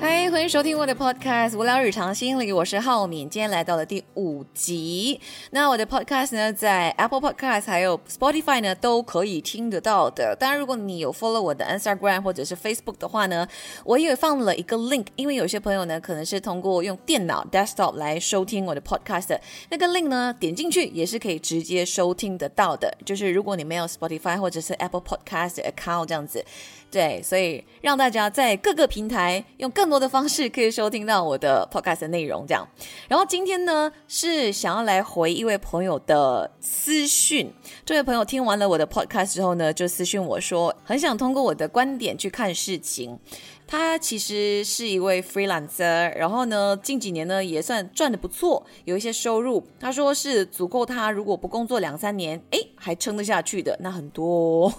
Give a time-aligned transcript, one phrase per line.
[0.00, 5.20] 嗨，欢迎收听我的 podcast《无聊日常心理》，我是浩敏，今天来到了第五集。
[5.50, 10.36] 那我的 podcast 呢，在 Apple Podcast 还有 Spotify 呢都可以听得到的。
[10.38, 13.48] 当然，如果你有 follow 我的 Instagram 或者是 Facebook 的话呢，
[13.84, 19.36] 我也放了一个 link，因为有些朋友呢可能是通过用电脑 desktop 来收听我的 podcast，
[19.68, 22.96] 那个 link 呢点进去也是可以直接收听得到的。
[23.04, 26.44] 就是如果你没有 Spotify 或者是 Apple Podcast account 这样子。
[26.90, 32.68] 对，所以让大家在各个平台用更更多的方式可以收听到我的 podcast 的内容，这样。
[33.08, 37.50] 然后今天呢，是想要来回一位朋友的私讯。
[37.86, 43.18] 这位朋友听完了我的 podcast 之后呢，就私讯我说，很想通过我的观点去看事情。
[43.66, 49.66] 他其实是一位 freelancer，然后呢，近几年呢也算赚的不错，有一些收入。
[49.80, 54.70] 他说是足够他如果不工作两三年，哎，还撑得下去的，那很多。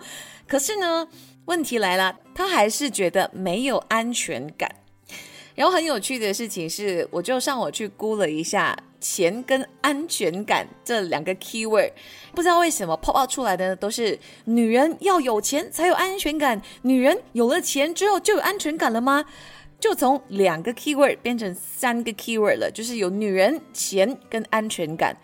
[0.46, 1.08] 可是呢？
[1.48, 4.70] 问题来了，他还是觉得没有安全感。
[5.54, 11.90] 然后很有趣的事情是，我就上网去估了一下钱跟安全感这两个 keyword，
[12.34, 19.24] 不知道为什么 pop out 出来的都是女人要有钱才有安全感，女人有了钱之后就有安全感了吗？
[19.80, 25.16] 就从两个 keyword 变成三个 keyword 了，就是有女人、钱跟安全感。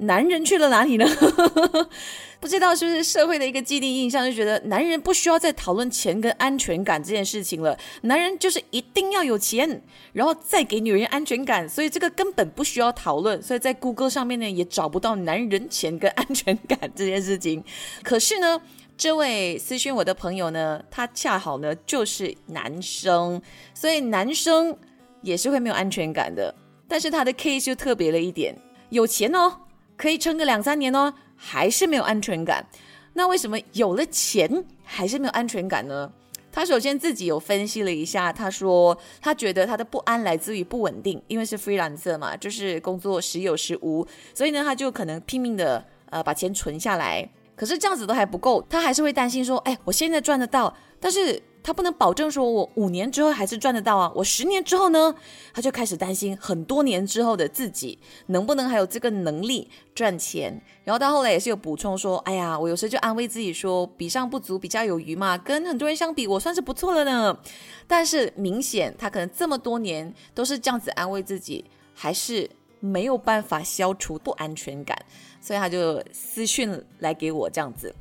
[0.00, 1.06] 男人去了哪里呢？
[2.40, 7.78] 不知道是不是社会的一个既定印象，就觉得男人不需要再讨论钱跟安全感这件事情了。
[8.02, 9.82] 男人就是一定要有钱，
[10.14, 13.42] 然后再给女人安全感，所以这个根本不需要讨论。
[13.42, 17.62] 所以在谷歌上面呢，也找不到男人钱跟安全感这件事情。
[18.02, 18.58] 可是呢，
[18.96, 23.42] 这位私讯我的朋友呢，他恰好呢就是男生，
[23.74, 24.74] 所以男生
[25.20, 26.54] 也是会没有安全感的。
[26.88, 28.56] 但是他的 case 就特别了一点，
[28.88, 29.52] 有钱哦。
[30.00, 32.66] 可以撑个两三年哦，还是没有安全感。
[33.12, 36.10] 那为什么有了钱还是没有安全感呢？
[36.50, 47.28] 他首先自己有分析了一下，他说他觉得他的不安来自于不稳定，因为是 free lance 嘛，就是工作时有时无，所以呢，他就可能拼命的呃把钱存下来。
[47.54, 51.42] 可是这样子都还不够，他还是会担心说，哎，我现在赚得到，但是。
[51.62, 54.10] 他不能保证说，我五年之后还是赚得到啊。
[54.14, 55.14] 我十年之后呢，
[55.52, 60.60] 他就开始担心很多年之后的自己能不能还有这个能力赚钱。
[60.84, 65.36] 然后到后来也是有补充说，哎呀，我有时就安慰自己说，比上不足，比下有余嘛。
[65.36, 67.38] 跟很多人相比，我算是不错了呢。
[67.86, 72.48] 但是明显他可能这么多年都是这样子安慰自己，还是
[72.80, 74.96] 没有办法消除不安全感，
[75.40, 77.94] 所以他就私讯来给我这样子。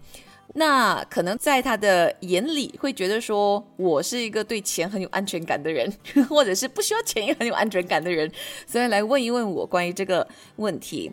[0.55, 5.91] 那可能在他的眼里会觉得说，我是一个对钱很有安全感的人，
[6.27, 8.31] 或者是不需要钱也很有安全感的人，
[8.65, 11.11] 所以来问一问我关于这个问题。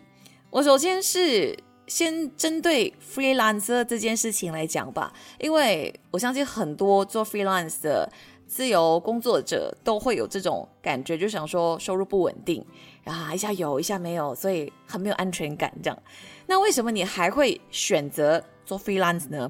[0.49, 1.55] 我首先是
[1.85, 8.11] 先针对 freelance 这件事情来讲吧，因为我相信很多做 freelance 的
[8.47, 12.65] 自由工作者都会有这种感觉，就想说收入不稳定，
[13.07, 15.97] 啊一下有一下没有，所以很没有安全感这样。
[16.45, 18.43] 那为什么你还会选择？
[18.67, 19.49] 做 freelance 呢？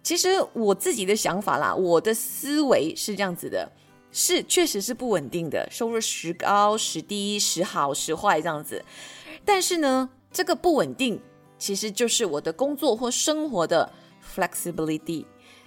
[0.00, 3.68] 其实我自己的想法啦，我的思维是这样子的，
[4.12, 8.84] 是确实是不稳定的，收入时高时低，时好时坏这样子。
[9.44, 11.20] 但是呢，这个不稳定
[11.58, 13.92] 其实就是我的工作或生活的
[14.36, 15.24] flexibility。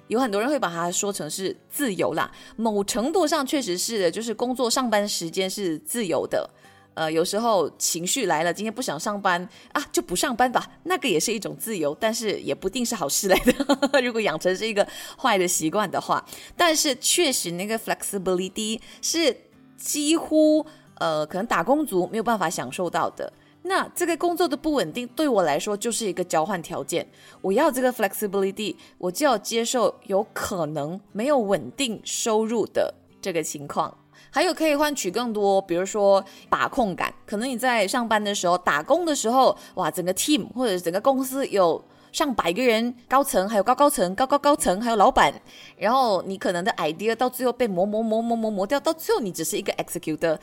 [0.07, 6.49] 有很多人会把它说成是自由啦，某程度上确实是的，就是工作上班时间是自由的。
[6.97, 10.67] 呃，有时候情绪来了，今天不想上班啊，就不上班吧。
[10.85, 14.01] 那个也是一种自由，但是也不定是好事来的。
[14.01, 14.85] 如果养成是一个
[15.15, 16.25] 坏的习惯的话，
[16.55, 19.37] 但是确实那个 flexibility 是
[19.77, 20.65] 几乎
[20.95, 23.31] 呃，可能打工族没有办法享受到的。
[23.61, 27.07] 那这个工作的不稳定对我来说就是一个交换条件。
[27.41, 32.91] 我要这个 flexibility，我就要接受有可能没有稳定收入的
[33.21, 33.95] 这个情况。
[34.37, 37.11] 还有可以换取更多，比如说把控感。
[37.25, 45.33] 可能你在上班的时候、打工的时候，哇，整个 team 或者整个公司有上百个人，高层还有高高层、高高高层，还有老板。
[45.75, 50.37] 然后你可能的 idea 到最后被磨磨磨磨磨磨掉，到最后你只是一个 executor。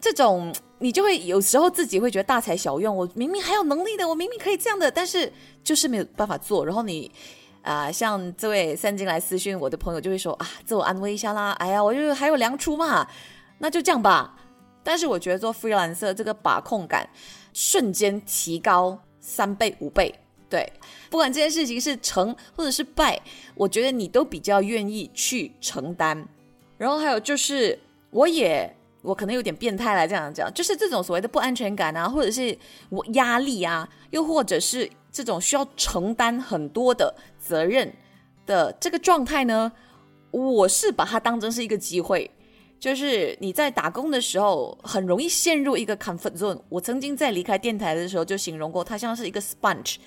[0.00, 2.96] 这种你就会有时候自己会觉得大材小用。
[2.96, 5.32] 我明明还有能力的，我明明可以这样的，但是
[5.64, 6.64] 就是没有办法做。
[6.64, 7.10] 然后你。
[7.64, 11.52] 啊，像这位三金来私讯我的朋友就会说啊，自我安慰一下啦。
[11.52, 13.08] 哎呀，我就还有粮出嘛，
[13.58, 14.36] 那就这样吧。
[14.82, 17.08] 但是我觉得做 free 蓝色这个把控感
[17.54, 20.14] 瞬间提高三倍五倍。
[20.50, 20.70] 对，
[21.10, 23.18] 不管这件事情是成或者是败，
[23.54, 26.28] 我觉得你都比较愿意去承担。
[26.76, 27.78] 然后还有就是，
[28.10, 32.58] 我也我可能有点变态来这样讲，就是这种所谓的不安全感啊，或者是
[32.88, 34.90] 我压力啊，又或者是。
[35.16, 37.94] 这种需要承担很多的责任
[38.46, 39.70] 的这个状态呢，
[40.32, 42.28] 我是把它当成是一个机会，
[42.80, 46.60] 就是你在打工的时候很容易陷入一个 comfort zone。
[46.68, 49.98] 我曾经在离开电台的时候就形容过，它像是一个 sponge，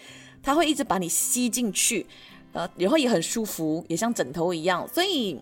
[0.43, 2.05] 它会一直把你吸进去，
[2.51, 5.41] 呃，然后也很舒服，也像枕头一样，所以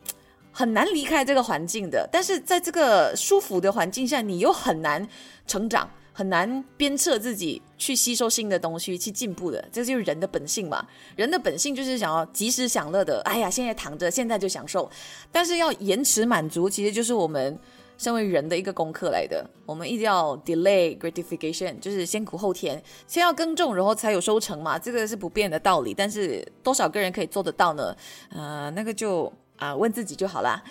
[0.57, 2.07] 很难离开这个环境的。
[2.09, 5.05] 但是在这个舒服的环境下，你又很难
[5.45, 5.89] 成长。
[6.17, 10.87] 很难鞭策自己去吸收新的东西，去进步的，这就是人的本性嘛。
[11.17, 13.19] 人的本性就是想要及时享乐的。
[13.25, 14.89] 哎呀，现在躺着，现在就享受。
[15.29, 17.59] 但是要延迟满足，其实就是我们
[17.97, 19.45] 身为人的一个功课来的。
[19.65, 24.79] 我们一定要 delay gratification，就是先苦后甜，先要耕种，然后才有收成嘛。
[24.79, 25.93] 这个是不变的道理。
[25.93, 27.93] 但是多少个人可以做得到呢？
[28.29, 30.63] 呃，那个就啊，问自己就好啦。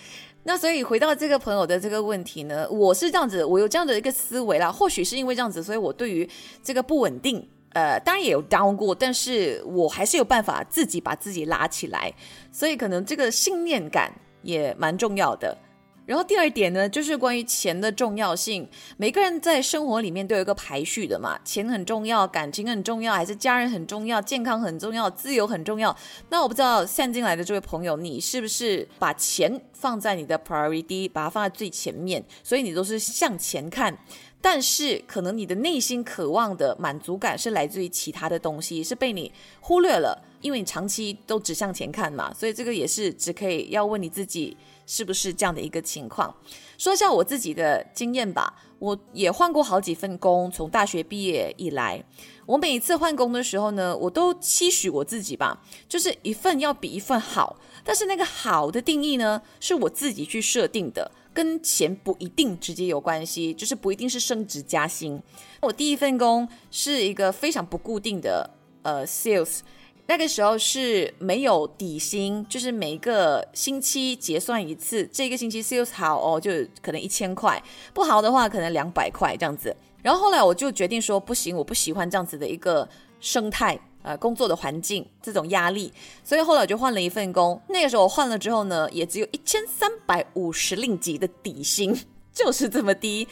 [0.43, 4.71] 那所以回到这个朋友的这个问题呢，我是这样子，我有这样的一个思维啦。
[4.71, 6.29] 或许是因为这样子，所以我对于
[6.61, 12.13] 这个不稳定，呃，当然也有 down 过，但是我还是有办法自己把自己拉起来。
[12.51, 15.57] 所以可能这个信念感也蛮重要的。
[16.05, 18.67] 然后第二点呢，就是关于钱的重要性。
[18.97, 25.95] 每个人在生活里面都有一个排序的嘛，钱很重要，感情很重要，还是家人很重要，健康很重要，自由很重要。
[26.29, 33.97] 那我不知道现进来的这位朋友，你是不是把钱放在你的 priority，把它放在最前面，所以你都是向前看。
[34.41, 42.31] 但是可能你的内心渴望的满足感是来自于其他的东西，是被你忽略了，因为你长期都只向前看嘛。
[42.33, 44.55] 所以这个也是只可以要问你自己。
[44.87, 46.31] 是不是这样的一个情况？
[46.77, 48.53] 说一下我自己的经验吧。
[48.77, 52.05] 我也换过好几份工，从大学毕业以来，
[52.45, 55.59] 我每一次换工的时候呢，我都期许我自己吧，
[55.89, 57.59] 就是一份要比一份好。
[57.83, 65.19] 但是那个好的定义呢，是我自己去设定的，跟钱不一定直接有关系，就是不一定是升职加薪。
[65.61, 68.51] 我第一份工是一个非常不固定的
[68.83, 69.61] 呃 sales。
[70.07, 75.03] 那个时候是没有底薪，就是每个星期结算一次。
[75.11, 77.57] 这个星期 sales 好哦，就可能一千块；
[77.93, 79.75] 不好的话，可能两百块这样子。
[80.03, 82.87] 然后后来我就决定说，不行，我不喜欢这样子的一个
[83.19, 85.91] 生态，呃，工作的环境这种压力。
[86.23, 87.59] 所以后来我就换了一份工。
[87.69, 91.99] 那个时候我换了之后呢，也只有一千三百五十令吉的底薪，
[92.31, 93.27] 就是这么低。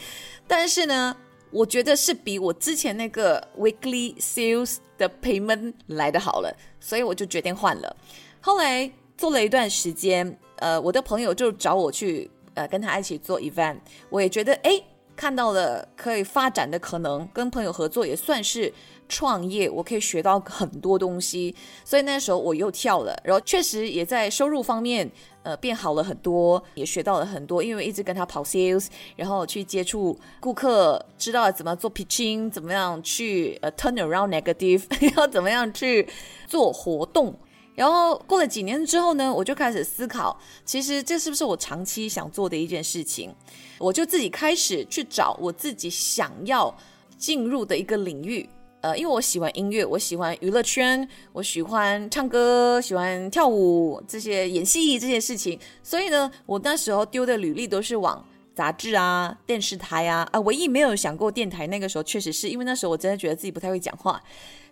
[0.47, 1.15] 但是呢。
[1.53, 7.95] 我觉得是比我之前那个 weekly sales 的 payment 来的好了，所以我就决定换了。
[8.41, 13.77] 后来做了一段时间，呃，我的朋友就找我去，呃，跟他一起做 event，
[14.09, 14.83] 我也觉得，哎。
[15.15, 18.73] 看到了可以发展的可能，跟朋友合作也算是
[19.13, 21.53] 创业，我可以学到很多东西，
[21.85, 25.07] 所以那时候我又跳了，然后确实也在收入方面，
[25.43, 34.81] 呃，变好了很多，也学到了很多，因为一直跟他跑 sales，然后去接触顾客，知道怎么做 pitching，怎么样去呃 turn around negative，
[35.15, 36.07] 要怎么样去
[36.47, 37.35] 做活动。
[37.75, 43.33] 然后过了几年之后呢，我就开始思考，其实这是不是我长期想做的一件事情？
[43.77, 46.75] 我就自己开始去找我自己想要
[47.17, 48.47] 进入的一个领域。
[48.83, 55.57] 呃，因为我喜欢音乐，我喜欢娱乐圈，我喜欢唱歌，喜欢跳舞，这些演戏这些事情。
[55.81, 58.21] 所以呢，我那时候丢的履历都是往
[58.53, 61.65] 杂志啊、电视台啊，啊，唯一没有想过电台。
[61.67, 64.21] 那个时候确实是因为那时候我真的觉得自己不太会讲话，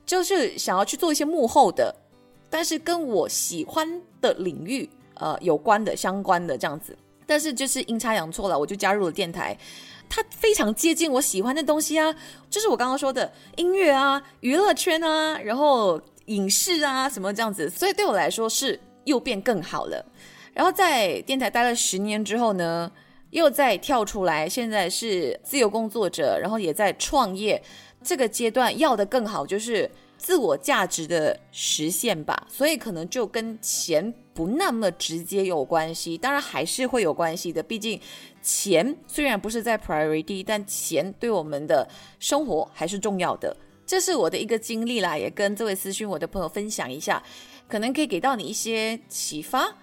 [0.06, 1.96] 就是想要去做一些幕后的。
[2.50, 6.94] 但是跟我喜欢的领域，呃，有关的、相关的这样子，
[7.26, 9.58] 但是就是阴差阳错了，我就加入了电台，
[10.14, 12.14] 它非常接近我喜欢的东西啊，
[12.50, 20.06] 就是我刚刚说的音乐啊、娱乐圈啊，然后影视啊什么这样子，所以对我来说是又变更好了。
[20.54, 22.92] 然后在电台待了十年之后呢，
[23.30, 27.64] 又再跳出来，现在是自由工作者，然后也在创业，
[28.04, 29.90] 这个阶段要的更好就是。
[30.22, 37.64] 自我价值的实现吧，所以可能就跟钱不那么直接有关系，当然还是会有关系的。
[37.64, 38.00] 毕竟
[38.42, 41.88] 钱虽然不是在 priority，但钱对我们的
[42.20, 43.56] 生活还是重要的。
[43.86, 47.22] 这是我的一个经历啦，也跟这位私讯我的朋友分享一下，
[47.68, 49.76] 可能可以给到你一些启发。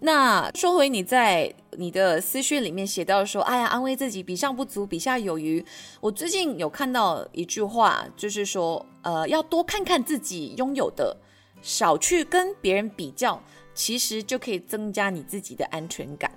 [0.00, 5.64] 那说回你在你的私讯里面写到说，哎呀，安慰自己，比上不足，比下有余。
[6.02, 11.16] 我最近有看到一句话，就是说，呃，要多看看自己拥有的，
[11.62, 16.30] 少去跟别人比较，其实就可以增加你自己的安全感。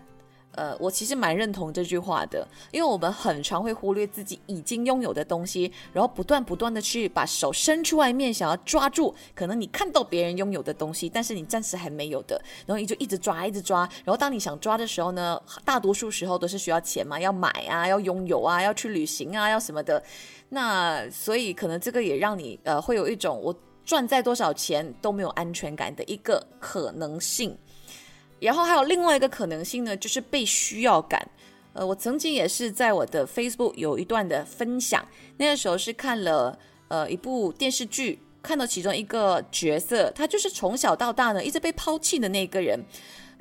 [0.59, 12.35] 呃，我其实蛮认同这句话的，因为我们很常会忽略自己已经拥有的东西，然后不断不断的去把手伸出外面，想要抓住可能你看到别人拥有的东西，但是你暂时还没有的，
[12.65, 20.03] 然后你就一直抓，一直抓，然后当你想抓的时候呢，大多数时候都是需要钱嘛，要买啊，要拥有啊，要去旅行啊，要什么的，
[20.49, 27.57] 那所以可能这个也让你呃会有一种我赚再多少钱都没有安全感的一个可能性。
[28.39, 31.29] 然后还有另外一个可能性呢，就是被需要感。
[31.74, 42.84] 呃，我曾经也是在我的 Facebook 有一段的分享，那个时候是看了呃一部电视剧，看到其中一个角色，他就是从小到大呢一直被抛弃的那个人。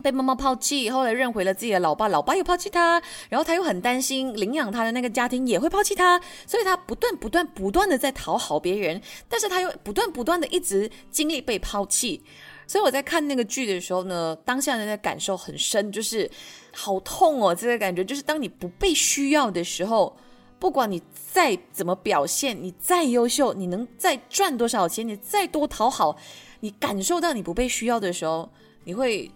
[0.00, 12.22] 被妈妈抛弃，后来认回了自己的老爸，老爸又抛弃他，然后他又很担心领养他的那个家庭也会抛弃他，所以他不断不断不断的在讨好别人，但是他又不断不断的一直经历被抛弃，
[12.68, 16.30] 所以我在看那个剧的时候呢，当下人的感受很深，就是
[16.72, 20.16] 好痛哦，这个感觉就是当你不被需要的时候，
[20.60, 26.16] 不管你再怎么表现，你再优秀，你能再赚多少钱，你再多讨好，
[26.60, 28.48] 你感受到你不被需要的时候，
[28.84, 29.28] 你会。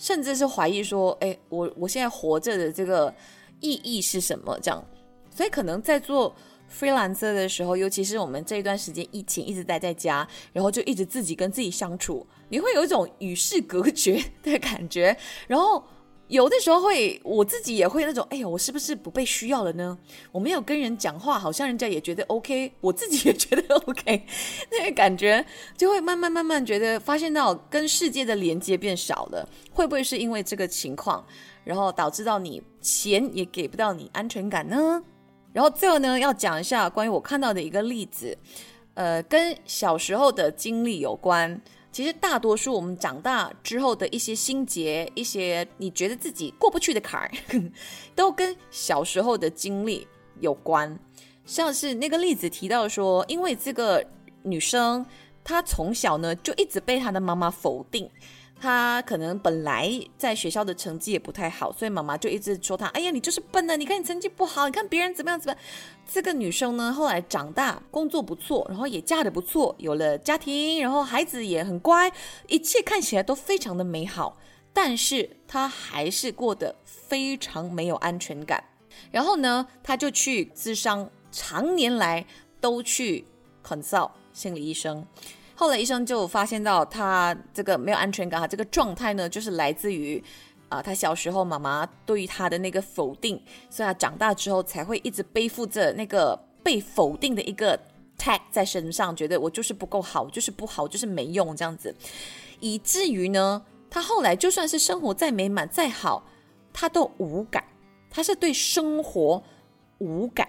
[0.00, 3.12] 甚至是怀疑说，哎，我我现在活着的这个
[3.58, 4.56] 意义是什么？
[4.62, 4.80] 这样，
[5.34, 6.32] 所以可能在做
[6.70, 15.82] free 蓝色的时候，尤其是我们这一段时间疫情一直待在家，然后就一直自己跟自己相处，你会有一种与世隔绝的感觉，然后。
[16.28, 19.96] 有的时候会，我自己也会那种，哎呀，我是不是不被需要了呢？
[20.30, 24.26] 我没有跟人讲话，好像人家也觉得 OK，我自己也觉得 OK，
[24.70, 25.42] 那个感觉
[25.74, 31.24] 就会慢慢慢慢觉得，发现到跟世界的连接变少了，会不会是因为这个情况，
[31.64, 35.02] 然后导致到你钱也给不到你安全感呢？
[35.52, 38.36] 然后最后呢，要讲一下关于我看到的一个例子，
[38.94, 41.60] 呃，跟小时候的经历有关。
[41.90, 47.30] 其实大多数我们长大之后的一些心结，一些你觉得自己过不去的坎儿，
[48.14, 50.06] 都跟小时候的经历
[50.38, 50.96] 有关。
[51.44, 54.04] 像是那个例子提到说，因为这个
[54.42, 55.04] 女生
[55.42, 58.08] 她从小呢就一直被她的妈妈否定。
[58.60, 63.76] 他可能本来在学校的成绩也不太好，所以妈妈就一直说他：“哎呀，你就是笨的！
[63.76, 65.64] 你看你成绩不好，你看别人怎么样怎么样。”
[66.10, 72.12] 这个女生呢，后来长大，工作不错，然后也嫁得不错，有了家庭，然后孩子也很乖，
[72.48, 74.36] 一切看起来都非常的美好。
[74.72, 78.62] 但是她还是过得非常没有安全感。
[79.12, 82.26] 然后呢，她就去咨商，常年来
[82.60, 83.24] 都去
[83.64, 85.06] consult 心理医生。
[85.58, 90.22] 后来医生就发现到他这个没有安全感，他这个状态呢，就是来自于
[90.68, 93.34] 啊，他小时候妈妈对于他的那个否定，
[93.68, 97.76] 所以他长大之后才会一直背负着那个被否定的一个
[98.16, 101.92] tag 在身上，觉得我就是不够好，就是不好，就是没用这样子，
[102.60, 103.60] 以至于呢，
[103.90, 106.24] 他后来就算是生活再美满再好，
[106.72, 107.64] 他都无感，
[108.08, 109.42] 他是对生活
[109.98, 110.48] 无感。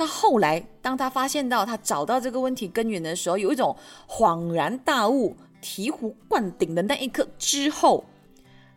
[0.00, 3.76] 他后来，当他发现到他找到这个问题根源的时候，有一种
[4.08, 8.04] 恍然大悟、醍醐灌顶的那一刻之后，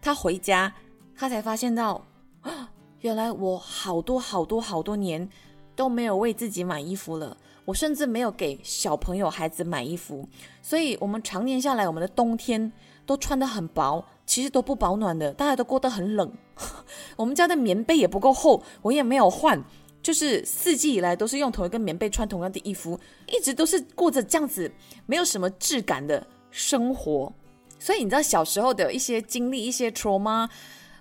[0.01, 0.73] 他回家，
[1.15, 2.05] 他才发现到
[2.41, 5.29] 啊， 原来我好多好多好多年
[5.77, 10.27] 都没有为自己买衣服了，我甚至没有给小朋友孩子买衣服，
[10.61, 12.69] 所以我们常年下来，我们的冬天
[13.05, 16.33] 都穿得很薄，其实都不保暖的，大家都过得很冷，
[17.15, 19.63] 我们家的棉被也不够厚，我也没有换。
[20.03, 24.69] 就是四季以来都是用同一个棉被穿同样的衣服，一直都是过着这样子
[25.05, 27.33] 没有什么质感的生活。
[27.79, 30.49] 所以你知道小时候的一些经历、一些 trauma，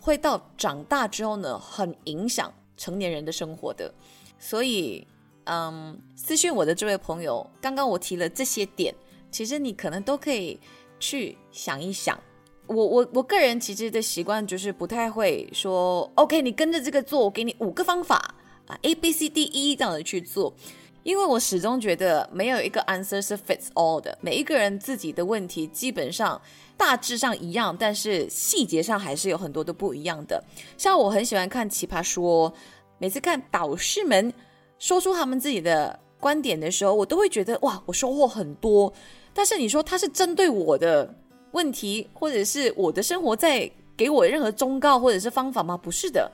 [0.01, 3.93] 会到长大之后呢，很影响成年人的生活的。
[4.39, 5.07] 所以，
[5.45, 8.95] 嗯，私讯我的这位朋友，刚刚我提了这些点，
[9.31, 10.59] 其实你可能都可以
[10.99, 12.19] 去想一想。
[12.67, 18.35] 我我我个人其实的习惯就是不太会说，OK，你跟着这个做，我给你五个方法。
[18.83, 20.55] ，A B C D E 这样的去做，
[21.03, 26.41] 因为我始终觉得没有一个 answer 是 fits all 的，每一个人自己的问题基本上
[26.77, 30.43] 大致上一样，但是细节上还是有很多都不一样的。
[30.79, 32.53] 像我很喜欢看奇葩说，
[32.99, 34.33] 每次看导师们
[34.79, 38.93] 说出他们自己的观点的时候，我都会觉得哇，我收获很多。
[39.35, 41.15] 但是你说他是针对我的
[41.53, 45.77] 问题，或者是我的生活在给我任何忠告或者是方法吗？
[45.77, 46.31] 不是的。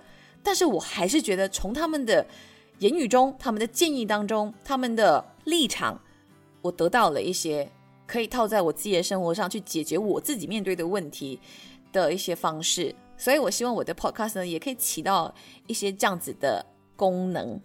[0.49, 2.27] 但是我还是觉得，从他们的
[2.79, 6.01] 言语中、他们的建议当中、他们的立场，
[6.63, 7.71] 我得到了一些
[8.07, 11.39] 可以套在我自己的生活上去解决我自己面对的问题
[11.93, 12.95] 的一些方式。
[13.19, 15.35] 所以，我希望我的 podcast 呢，也可以起到
[15.67, 16.65] 一些这样子的
[16.97, 17.61] 功能。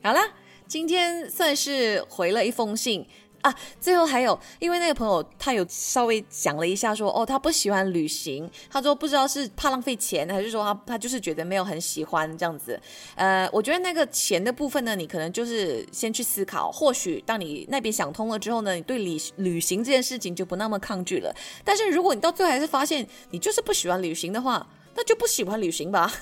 [0.00, 0.22] 好啦，
[0.68, 3.04] 今天算是回了一封信。
[3.42, 12.80] 啊，最后还有，因为那个朋友他有稍微讲了一下，说哦，他不喜欢旅行，他说不知道是怕浪费钱，还是说他他就是觉得没有很喜欢这样子。
[13.14, 21.34] 呃，我觉得那个钱的部分呢，你可能就是先去思考，或许当你那边想通了之后呢，你对旅旅行这件事情就不那么抗拒了。
[21.64, 24.66] 但是如果你到最后还是发现你就是不喜欢旅行的话，
[25.00, 26.12] 那就不喜欢旅行吧，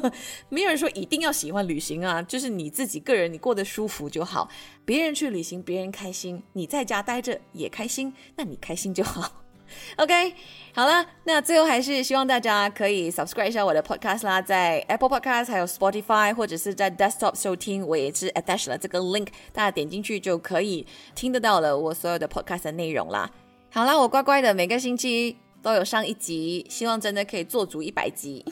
[0.50, 4.46] 没有人说一定要喜欢旅行啊，就是你自己个人你过得舒服就好。
[4.84, 9.40] 别人去旅行，别人开心，你在家待着也开心，那你开心就好。
[9.96, 10.34] OK，
[10.74, 22.64] 好了，那最后还是希望大家可以 subscribe 一下我的 podcast 啦，在 Apple Podcast 还有 Spotify 或者是在 desktop 收听，我也是 attach 了这个 link，大家点进去就可以听得到了我所有的 podcast
[22.64, 23.30] 的内容啦。
[23.72, 25.36] 好啦，我乖乖的每个星期
[25.66, 28.44] 都有上一集，希望真的可以做足一百集，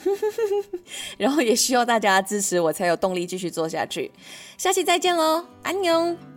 [1.17, 4.11] 然后也需要大家支持我才有动力继续做下去。
[4.57, 6.34] 下期再见喽，安妞。